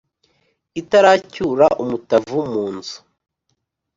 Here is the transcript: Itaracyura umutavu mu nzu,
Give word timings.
Itaracyura 0.81 1.67
umutavu 1.83 2.37
mu 2.51 2.65
nzu, 2.75 2.97